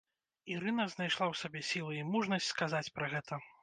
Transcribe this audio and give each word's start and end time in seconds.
Ірына 0.53 0.85
знайшла 0.93 1.25
ў 1.31 1.35
сабе 1.43 1.59
сілы 1.71 1.93
і 2.01 2.09
мужнасць 2.11 2.53
сказаць 2.57 2.87
пра 3.01 3.17
гэта. 3.17 3.33